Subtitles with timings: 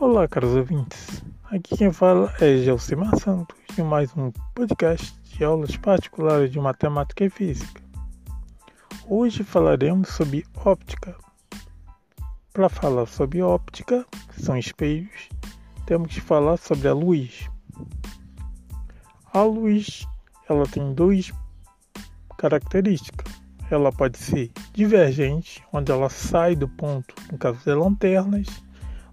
[0.00, 1.22] Olá, caros ouvintes.
[1.50, 7.22] Aqui quem fala é Gelsimar Santos de mais um podcast de aulas particulares de matemática
[7.22, 7.82] e física.
[9.06, 11.14] Hoje falaremos sobre óptica.
[12.50, 15.28] Para falar sobre óptica, que são espelhos,
[15.84, 17.50] temos que falar sobre a luz.
[19.34, 20.06] A luz,
[20.48, 21.30] ela tem duas
[22.38, 23.30] características.
[23.70, 28.48] Ela pode ser divergente, onde ela sai do ponto, no caso das lanternas,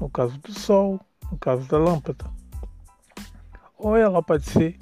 [0.00, 2.24] no caso do sol, no caso da lâmpada.
[3.76, 4.78] Ou ela pode ser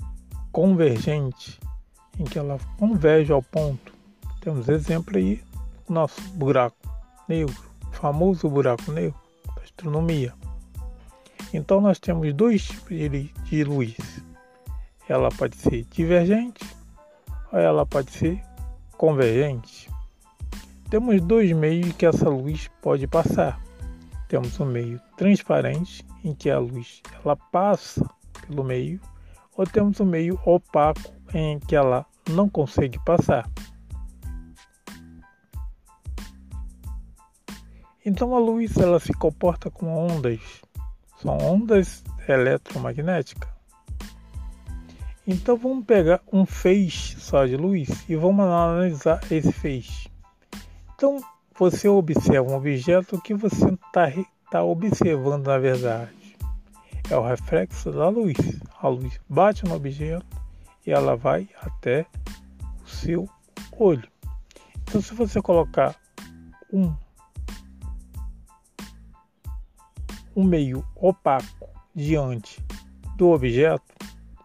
[0.52, 1.60] convergente,
[2.18, 3.92] em que ela converge ao ponto.
[4.40, 5.42] Temos exemplo aí,
[5.88, 6.76] nosso buraco
[7.28, 7.54] negro,
[7.92, 9.18] famoso buraco negro
[9.54, 10.32] da astronomia.
[11.52, 12.96] Então nós temos dois tipos
[13.48, 13.96] de luz.
[15.08, 16.64] Ela pode ser divergente
[17.52, 18.42] ou ela pode ser
[18.96, 19.90] convergente.
[20.90, 23.60] Temos dois meios que essa luz pode passar.
[24.28, 28.04] Temos um meio transparente, em que a luz ela passa
[28.46, 29.00] pelo meio,
[29.56, 33.48] ou temos um meio opaco, em que ela não consegue passar.
[38.04, 40.40] Então a luz ela se comporta com ondas,
[41.20, 43.50] são ondas eletromagnéticas.
[45.26, 50.08] Então vamos pegar um feixe só de luz e vamos analisar esse feixe.
[50.94, 51.20] Então
[51.58, 54.12] você observa um objeto que você está
[54.50, 56.36] tá observando na verdade.
[57.10, 58.36] É o reflexo da luz.
[58.80, 60.26] A luz bate no objeto
[60.86, 62.06] e ela vai até
[62.84, 63.28] o seu
[63.72, 64.08] olho.
[64.82, 65.96] Então se você colocar
[66.72, 66.94] um,
[70.34, 72.62] um meio opaco diante
[73.16, 73.94] do objeto,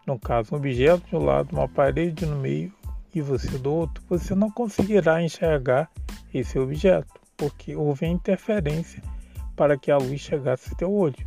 [0.06, 2.72] no caso, um objeto de um lado, uma parede no meio
[3.14, 5.90] e você do outro, você não conseguirá enxergar
[6.32, 9.02] esse objeto, porque houve interferência
[9.56, 11.26] para que a luz chegasse ao teu olho.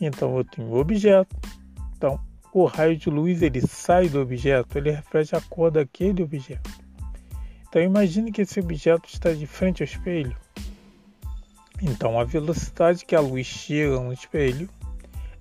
[0.00, 1.36] Então eu tenho o objeto,
[1.96, 2.20] então
[2.52, 6.70] o raio de luz ele sai do objeto, ele reflete a cor daquele objeto.
[7.68, 10.36] Então imagine que esse objeto está de frente ao espelho.
[11.82, 14.68] Então a velocidade que a luz chega no espelho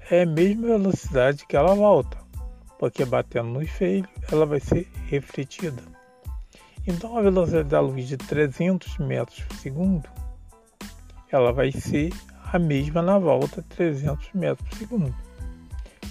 [0.10, 2.18] é a mesma velocidade que ela volta,
[2.80, 5.84] porque batendo no espelho ela vai ser refletida.
[6.86, 10.10] Então a velocidade da luz de 300 metros por segundo
[11.36, 12.14] ela vai ser
[12.52, 15.16] a mesma na volta 300 metros por segundo.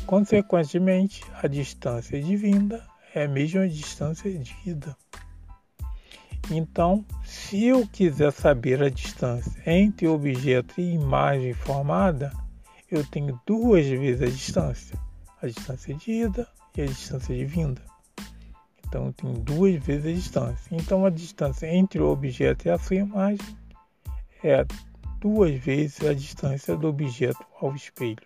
[0.05, 2.84] Consequentemente, a distância de vinda
[3.15, 4.97] é a mesma distância de ida.
[6.50, 12.32] Então, se eu quiser saber a distância entre objeto e imagem formada,
[12.91, 14.99] eu tenho duas vezes a distância,
[15.41, 17.91] a distância de ida e a distância de vinda.
[18.92, 20.76] Então tenho duas vezes a distância.
[20.76, 23.56] Então a distância entre o objeto e a sua imagem
[24.44, 24.66] é
[25.19, 28.20] duas vezes a distância do objeto ao espelho.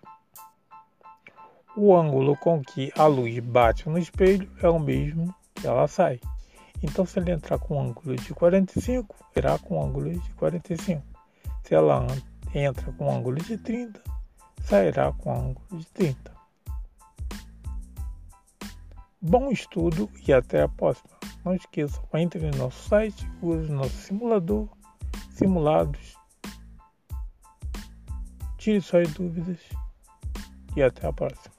[1.76, 6.18] O ângulo com que a luz bate no espelho é o mesmo que ela sai.
[6.82, 11.00] Então, se ela entrar com um ângulo de 45, irá com um ângulo de 45.
[11.62, 12.04] Se ela
[12.52, 14.02] entra com um ângulo de 30,
[14.64, 16.35] sairá com ângulo de 30.
[19.20, 21.10] Bom estudo e até a próxima.
[21.44, 24.68] Não esqueça, entre no nosso site, use nosso simulador,
[25.30, 26.16] simulados,
[28.58, 29.58] tire suas dúvidas
[30.76, 31.55] e até a próxima.